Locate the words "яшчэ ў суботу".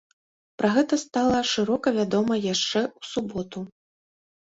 2.53-3.59